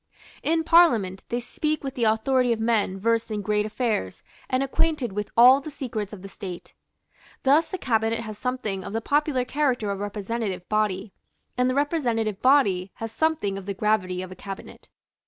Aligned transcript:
In 0.41 0.63
Parliament 0.63 1.21
they 1.29 1.39
speak 1.39 1.83
with 1.83 1.93
the 1.93 2.05
authority 2.05 2.51
of 2.51 2.59
men 2.59 2.99
versed 2.99 3.29
in 3.29 3.43
great 3.43 3.67
affairs 3.67 4.23
and 4.49 4.63
acquainted 4.63 5.13
with 5.13 5.29
all 5.37 5.61
the 5.61 5.69
secrets 5.69 6.11
of 6.11 6.23
the 6.23 6.27
State. 6.27 6.73
Thus 7.43 7.67
the 7.69 7.77
Cabinet 7.77 8.21
has 8.21 8.35
something 8.35 8.83
of 8.83 8.93
the 8.93 8.99
popular 9.01 9.45
character 9.45 9.91
of 9.91 9.99
a 9.99 10.03
representative 10.03 10.67
body; 10.69 11.13
and 11.55 11.69
the 11.69 11.75
representative 11.75 12.41
body 12.41 12.89
has 12.95 13.11
something 13.11 13.59
of 13.59 13.67
the 13.67 13.75
gravity 13.75 14.23
of 14.23 14.31
a 14.31 14.35
cabinet. 14.35 14.89